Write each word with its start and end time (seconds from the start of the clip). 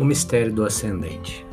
O 0.00 0.04
mistério 0.04 0.50
do 0.50 0.64
ascendente. 0.64 1.46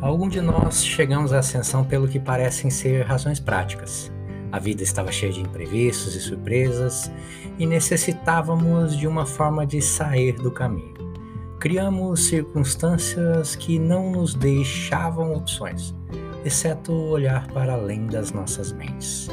Algum 0.00 0.30
de 0.30 0.40
nós 0.40 0.82
chegamos 0.82 1.30
à 1.30 1.40
ascensão 1.40 1.84
pelo 1.84 2.08
que 2.08 2.18
parecem 2.18 2.70
ser 2.70 3.04
razões 3.04 3.38
práticas. 3.38 4.10
A 4.50 4.58
vida 4.58 4.82
estava 4.82 5.12
cheia 5.12 5.30
de 5.30 5.42
imprevistos 5.42 6.16
e 6.16 6.22
surpresas 6.22 7.12
e 7.58 7.66
necessitávamos 7.66 8.96
de 8.96 9.06
uma 9.06 9.26
forma 9.26 9.66
de 9.66 9.82
sair 9.82 10.32
do 10.36 10.50
caminho. 10.50 10.94
Criamos 11.60 12.28
circunstâncias 12.28 13.54
que 13.54 13.78
não 13.78 14.10
nos 14.10 14.34
deixavam 14.34 15.34
opções, 15.34 15.94
exceto 16.46 16.94
olhar 16.94 17.46
para 17.48 17.74
além 17.74 18.06
das 18.06 18.32
nossas 18.32 18.72
mentes. 18.72 19.28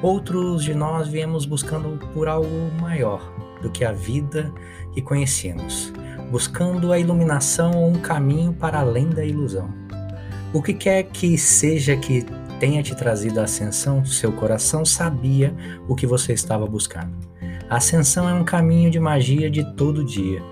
Outros 0.00 0.62
de 0.62 0.76
nós 0.76 1.08
viemos 1.08 1.44
buscando 1.44 1.98
por 2.14 2.28
algo 2.28 2.70
maior 2.80 3.20
do 3.60 3.68
que 3.68 3.84
a 3.84 3.90
vida 3.90 4.54
que 4.92 5.02
conhecíamos 5.02 5.92
buscando 6.32 6.94
a 6.94 6.98
iluminação 6.98 7.72
ou 7.72 7.90
um 7.90 8.00
caminho 8.00 8.54
para 8.54 8.80
além 8.80 9.10
da 9.10 9.22
ilusão. 9.22 9.68
O 10.50 10.62
que 10.62 10.72
quer 10.72 11.02
que 11.02 11.36
seja 11.36 11.94
que 11.94 12.24
tenha 12.58 12.82
te 12.82 12.94
trazido 12.94 13.38
a 13.38 13.44
ascensão, 13.44 14.02
seu 14.02 14.32
coração 14.32 14.82
sabia 14.82 15.54
o 15.86 15.94
que 15.94 16.06
você 16.06 16.32
estava 16.32 16.66
buscando. 16.66 17.12
A 17.68 17.76
ascensão 17.76 18.26
é 18.26 18.32
um 18.32 18.44
caminho 18.44 18.90
de 18.90 18.98
magia 18.98 19.50
de 19.50 19.62
todo 19.76 20.02
dia 20.02 20.42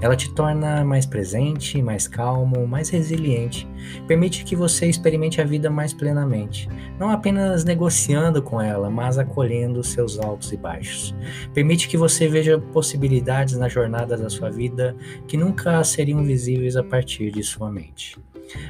ela 0.00 0.16
te 0.16 0.32
torna 0.32 0.84
mais 0.84 1.06
presente, 1.06 1.80
mais 1.82 2.06
calmo, 2.06 2.66
mais 2.66 2.88
resiliente. 2.88 3.68
Permite 4.06 4.44
que 4.44 4.56
você 4.56 4.86
experimente 4.86 5.40
a 5.40 5.44
vida 5.44 5.70
mais 5.70 5.92
plenamente, 5.92 6.68
não 6.98 7.10
apenas 7.10 7.64
negociando 7.64 8.42
com 8.42 8.60
ela, 8.60 8.90
mas 8.90 9.18
acolhendo 9.18 9.82
seus 9.82 10.18
altos 10.18 10.52
e 10.52 10.56
baixos. 10.56 11.14
Permite 11.52 11.88
que 11.88 11.96
você 11.96 12.28
veja 12.28 12.58
possibilidades 12.58 13.56
na 13.56 13.68
jornada 13.68 14.16
da 14.16 14.28
sua 14.28 14.50
vida 14.50 14.96
que 15.26 15.36
nunca 15.36 15.82
seriam 15.84 16.22
visíveis 16.24 16.76
a 16.76 16.82
partir 16.82 17.30
de 17.30 17.42
sua 17.42 17.70
mente. 17.70 18.18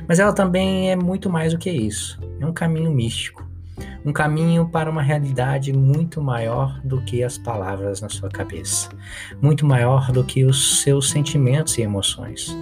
Mas 0.09 0.19
ela 0.19 0.33
também 0.33 0.91
é 0.91 0.97
muito 0.97 1.29
mais 1.29 1.53
do 1.53 1.59
que 1.59 1.71
isso. 1.71 2.19
É 2.41 2.47
um 2.47 2.53
caminho 2.53 2.91
místico 2.91 3.54
um 4.05 4.13
caminho 4.13 4.69
para 4.69 4.91
uma 4.91 5.03
realidade 5.03 5.73
muito 5.73 6.21
maior 6.21 6.79
do 6.85 7.01
que 7.03 7.23
as 7.25 7.39
palavras 7.39 8.01
na 8.01 8.09
sua 8.09 8.29
cabeça, 8.29 8.91
muito 9.41 9.65
maior 9.65 10.13
do 10.13 10.23
que 10.23 10.45
os 10.45 10.83
seus 10.83 11.09
sentimentos 11.09 11.79
e 11.79 11.83
emoções, 11.83 12.55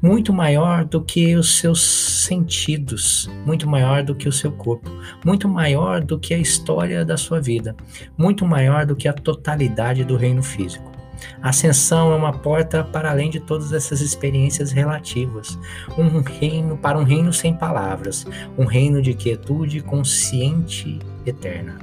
muito 0.00 0.32
maior 0.32 0.84
do 0.84 1.02
que 1.02 1.36
os 1.36 1.58
seus 1.58 1.82
sentidos, 2.24 3.28
muito 3.44 3.68
maior 3.68 4.02
do 4.02 4.14
que 4.14 4.28
o 4.28 4.32
seu 4.32 4.50
corpo, 4.52 4.90
muito 5.24 5.48
maior 5.48 6.02
do 6.02 6.18
que 6.18 6.32
a 6.32 6.38
história 6.38 7.04
da 7.04 7.16
sua 7.16 7.40
vida, 7.40 7.76
muito 8.16 8.46
maior 8.46 8.86
do 8.86 8.96
que 8.96 9.08
a 9.08 9.12
totalidade 9.12 10.04
do 10.04 10.16
reino 10.16 10.42
físico. 10.42 10.97
Ascensão 11.42 12.12
é 12.12 12.16
uma 12.16 12.32
porta 12.32 12.84
para 12.84 13.10
além 13.10 13.30
de 13.30 13.40
todas 13.40 13.72
essas 13.72 14.00
experiências 14.00 14.70
relativas, 14.72 15.58
um 15.96 16.20
reino 16.20 16.76
para 16.76 16.98
um 16.98 17.04
reino 17.04 17.32
sem 17.32 17.54
palavras, 17.54 18.26
um 18.56 18.64
reino 18.64 19.00
de 19.02 19.14
quietude 19.14 19.80
consciente 19.80 20.98
eterna. 21.24 21.78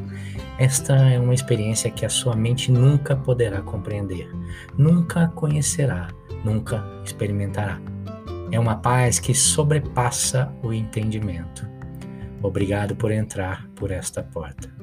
Esta 0.57 0.95
é 0.95 1.19
uma 1.19 1.33
experiência 1.33 1.91
que 1.91 2.05
a 2.05 2.09
sua 2.09 2.35
mente 2.35 2.71
nunca 2.71 3.15
poderá 3.15 3.61
compreender, 3.61 4.29
nunca 4.77 5.27
conhecerá, 5.29 6.07
nunca 6.43 6.83
experimentará. 7.03 7.79
É 8.51 8.59
uma 8.59 8.77
paz 8.77 9.19
que 9.19 9.33
sobrepassa 9.33 10.53
o 10.63 10.71
entendimento. 10.71 11.67
Obrigado 12.41 12.95
por 12.95 13.11
entrar 13.11 13.67
por 13.75 13.91
esta 13.91 14.23
porta. 14.23 14.73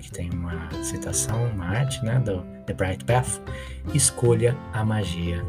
Aqui 0.00 0.10
tem 0.10 0.30
uma 0.30 0.70
citação, 0.82 1.44
uma 1.48 1.66
arte, 1.66 2.02
né, 2.02 2.18
do 2.20 2.40
The 2.64 2.72
Bright 2.72 3.04
Path. 3.04 3.38
Escolha 3.92 4.56
a 4.72 4.82
magia. 4.82 5.44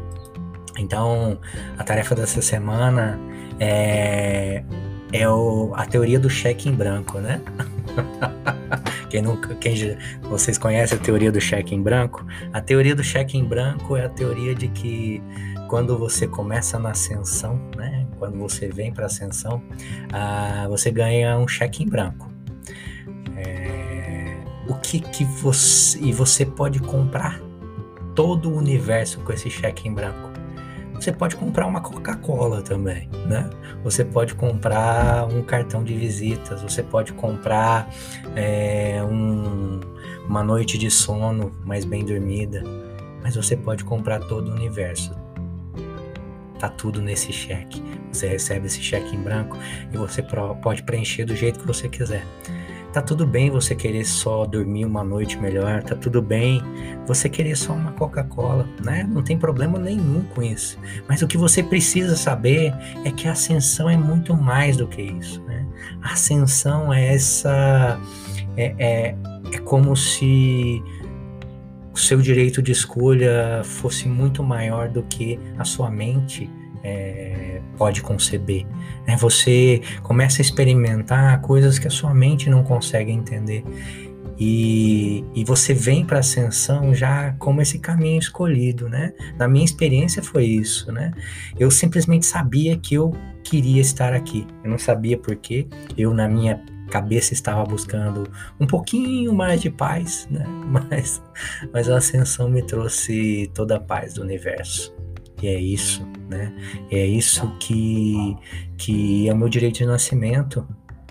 Então, 0.76 1.40
a 1.78 1.82
tarefa 1.82 2.14
dessa 2.14 2.42
semana 2.42 3.18
é, 3.58 4.62
é 5.10 5.26
o, 5.26 5.72
a 5.74 5.86
teoria 5.86 6.20
do 6.20 6.28
cheque 6.28 6.68
em 6.68 6.74
branco, 6.74 7.18
né? 7.18 7.40
quem 9.08 9.22
nunca, 9.22 9.54
quem 9.54 9.74
vocês 10.24 10.58
conhecem 10.58 10.98
a 10.98 11.00
teoria 11.00 11.32
do 11.32 11.40
cheque 11.40 11.74
em 11.74 11.82
branco? 11.82 12.22
A 12.52 12.60
teoria 12.60 12.94
do 12.94 13.02
cheque 13.02 13.38
em 13.38 13.44
branco 13.46 13.96
é 13.96 14.04
a 14.04 14.08
teoria 14.10 14.54
de 14.54 14.68
que 14.68 15.22
quando 15.70 15.96
você 15.96 16.28
começa 16.28 16.78
na 16.78 16.90
ascensão, 16.90 17.58
né? 17.74 18.06
Quando 18.18 18.36
você 18.36 18.68
vem 18.68 18.92
para 18.92 19.06
ascensão, 19.06 19.62
ah, 20.12 20.66
você 20.68 20.90
ganha 20.90 21.38
um 21.38 21.48
cheque 21.48 21.82
em 21.82 21.88
branco 21.88 22.31
o 24.82 24.90
que 24.92 24.98
que 24.98 25.24
você 25.24 25.98
e 26.00 26.12
você 26.12 26.44
pode 26.44 26.80
comprar 26.80 27.40
todo 28.16 28.50
o 28.50 28.56
universo 28.56 29.20
com 29.20 29.32
esse 29.32 29.48
cheque 29.48 29.88
em 29.88 29.94
branco. 29.94 30.30
Você 30.94 31.12
pode 31.12 31.36
comprar 31.36 31.66
uma 31.66 31.80
Coca-Cola 31.80 32.62
também, 32.62 33.08
né? 33.26 33.48
Você 33.82 34.04
pode 34.04 34.34
comprar 34.34 35.26
um 35.26 35.42
cartão 35.42 35.82
de 35.82 35.94
visitas, 35.94 36.62
você 36.62 36.82
pode 36.82 37.12
comprar 37.12 37.88
é, 38.36 39.02
um, 39.02 39.80
uma 40.28 40.42
noite 40.44 40.76
de 40.78 40.90
sono 40.90 41.52
mais 41.64 41.84
bem 41.84 42.04
dormida, 42.04 42.62
mas 43.22 43.34
você 43.34 43.56
pode 43.56 43.84
comprar 43.84 44.20
todo 44.20 44.48
o 44.48 44.54
universo. 44.54 45.16
Tá 46.58 46.68
tudo 46.68 47.00
nesse 47.00 47.32
cheque. 47.32 47.82
Você 48.12 48.28
recebe 48.28 48.66
esse 48.66 48.80
cheque 48.80 49.16
em 49.16 49.20
branco 49.20 49.56
e 49.92 49.96
você 49.96 50.22
pode 50.62 50.82
preencher 50.84 51.24
do 51.24 51.34
jeito 51.34 51.58
que 51.58 51.66
você 51.66 51.88
quiser. 51.88 52.24
Tá 52.92 53.00
tudo 53.00 53.26
bem 53.26 53.50
você 53.50 53.74
querer 53.74 54.04
só 54.04 54.44
dormir 54.44 54.84
uma 54.84 55.02
noite 55.02 55.38
melhor, 55.38 55.82
tá 55.82 55.96
tudo 55.96 56.20
bem 56.20 56.62
você 57.06 57.26
querer 57.26 57.56
só 57.56 57.72
uma 57.72 57.92
Coca-Cola, 57.92 58.68
né? 58.84 59.08
Não 59.10 59.22
tem 59.22 59.38
problema 59.38 59.78
nenhum 59.78 60.22
com 60.34 60.42
isso. 60.42 60.78
Mas 61.08 61.22
o 61.22 61.26
que 61.26 61.38
você 61.38 61.62
precisa 61.62 62.16
saber 62.16 62.74
é 63.04 63.10
que 63.10 63.26
a 63.26 63.32
ascensão 63.32 63.88
é 63.88 63.96
muito 63.96 64.34
mais 64.34 64.76
do 64.76 64.86
que 64.86 65.00
isso, 65.00 65.40
né? 65.44 65.66
A 66.02 66.12
ascensão 66.12 66.92
é 66.92 67.14
essa. 67.14 67.98
É, 68.58 68.74
é, 68.78 69.16
é 69.52 69.58
como 69.58 69.96
se 69.96 70.82
o 71.94 71.98
seu 71.98 72.20
direito 72.20 72.60
de 72.60 72.72
escolha 72.72 73.62
fosse 73.64 74.06
muito 74.06 74.42
maior 74.42 74.90
do 74.90 75.02
que 75.04 75.38
a 75.58 75.64
sua 75.64 75.90
mente 75.90 76.50
é, 76.82 77.60
pode 77.76 78.02
conceber. 78.02 78.66
Né? 79.06 79.16
Você 79.16 79.80
começa 80.02 80.40
a 80.40 80.42
experimentar 80.42 81.40
coisas 81.40 81.78
que 81.78 81.86
a 81.86 81.90
sua 81.90 82.14
mente 82.14 82.48
não 82.50 82.62
consegue 82.62 83.10
entender. 83.10 83.64
E, 84.38 85.24
e 85.34 85.44
você 85.44 85.72
vem 85.72 86.04
para 86.04 86.16
a 86.16 86.20
ascensão 86.20 86.94
já 86.94 87.32
como 87.38 87.60
esse 87.60 87.78
caminho 87.78 88.18
escolhido, 88.18 88.88
né? 88.88 89.12
Na 89.38 89.46
minha 89.46 89.64
experiência 89.64 90.22
foi 90.22 90.46
isso, 90.46 90.90
né? 90.90 91.12
Eu 91.58 91.70
simplesmente 91.70 92.26
sabia 92.26 92.76
que 92.76 92.94
eu 92.94 93.12
queria 93.44 93.80
estar 93.80 94.12
aqui. 94.12 94.46
Eu 94.64 94.70
não 94.70 94.78
sabia 94.78 95.16
porquê. 95.16 95.68
Eu, 95.96 96.12
na 96.12 96.28
minha 96.28 96.60
cabeça, 96.90 97.32
estava 97.32 97.64
buscando 97.64 98.28
um 98.58 98.66
pouquinho 98.66 99.32
mais 99.32 99.60
de 99.60 99.70
paz, 99.70 100.26
né? 100.30 100.44
Mas, 100.72 101.22
mas 101.70 101.90
a 101.90 101.98
ascensão 101.98 102.48
me 102.48 102.62
trouxe 102.62 103.50
toda 103.54 103.76
a 103.76 103.80
paz 103.80 104.14
do 104.14 104.22
universo. 104.22 104.94
E 105.42 105.48
é 105.48 105.58
isso, 105.58 106.06
né? 106.28 106.52
É 106.90 107.04
isso 107.04 107.48
que, 107.58 108.36
que 108.78 109.28
é 109.28 109.32
o 109.32 109.36
meu 109.36 109.48
direito 109.48 109.78
de 109.78 109.86
nascimento. 109.86 110.66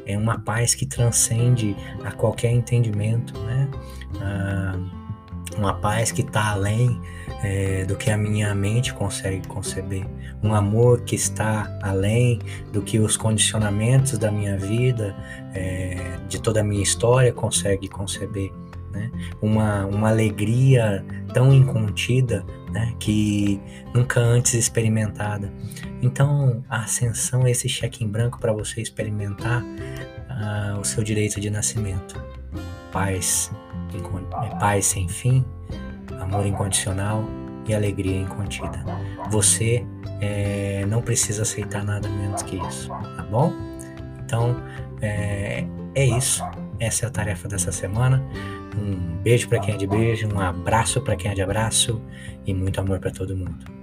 É 0.05 0.17
uma 0.17 0.39
paz 0.39 0.73
que 0.73 0.85
transcende 0.85 1.75
a 2.03 2.11
qualquer 2.11 2.51
entendimento, 2.51 3.37
né? 3.41 3.69
Ah, 4.21 4.79
uma 5.57 5.73
paz 5.73 6.11
que 6.11 6.21
está 6.21 6.51
além 6.51 6.99
é, 7.43 7.85
do 7.85 7.95
que 7.95 8.09
a 8.09 8.17
minha 8.17 8.53
mente 8.55 8.93
consegue 8.93 9.45
conceber, 9.47 10.05
um 10.41 10.53
amor 10.53 11.01
que 11.01 11.15
está 11.15 11.77
além 11.81 12.39
do 12.71 12.81
que 12.81 12.99
os 12.99 13.17
condicionamentos 13.17 14.17
da 14.17 14.31
minha 14.31 14.57
vida, 14.57 15.15
é, 15.53 16.17
de 16.27 16.41
toda 16.41 16.61
a 16.61 16.63
minha 16.63 16.81
história 16.81 17.33
consegue 17.33 17.87
conceber 17.87 18.51
né? 18.91 19.11
uma, 19.41 19.85
uma 19.85 20.09
alegria 20.09 21.03
tão 21.33 21.53
incontida 21.53 22.45
né? 22.71 22.93
que 22.99 23.59
nunca 23.93 24.19
antes 24.19 24.53
experimentada. 24.53 25.51
Então, 26.01 26.63
a 26.69 26.79
ascensão 26.79 27.45
é 27.45 27.51
esse 27.51 27.69
cheque 27.69 28.03
em 28.03 28.07
branco 28.07 28.39
para 28.39 28.51
você 28.51 28.81
experimentar 28.81 29.63
uh, 29.63 30.79
o 30.79 30.83
seu 30.83 31.03
direito 31.03 31.39
de 31.39 31.49
nascimento. 31.49 32.21
Paz, 32.91 33.51
paz 34.59 34.85
sem 34.87 35.07
fim, 35.07 35.45
amor 36.19 36.45
incondicional 36.45 37.23
e 37.37 37.41
e 37.67 37.75
alegria 37.75 38.17
incontida. 38.17 38.83
Você 39.29 39.85
é, 40.19 40.85
não 40.87 41.01
precisa 41.01 41.43
aceitar 41.43 41.83
nada 41.83 42.07
menos 42.09 42.41
que 42.41 42.57
isso, 42.57 42.89
tá 42.89 43.25
bom? 43.29 43.53
Então 44.23 44.55
é, 45.01 45.65
é 45.95 46.05
isso. 46.05 46.43
Essa 46.81 47.05
é 47.05 47.07
a 47.07 47.11
tarefa 47.11 47.47
dessa 47.47 47.71
semana. 47.71 48.27
Um 48.75 49.21
beijo 49.21 49.47
para 49.47 49.59
quem 49.59 49.75
é 49.75 49.77
de 49.77 49.85
beijo, 49.85 50.27
um 50.27 50.39
abraço 50.39 50.99
para 50.99 51.15
quem 51.15 51.29
é 51.29 51.35
de 51.35 51.41
abraço 51.43 52.01
e 52.43 52.55
muito 52.55 52.81
amor 52.81 52.99
para 52.99 53.11
todo 53.11 53.37
mundo. 53.37 53.80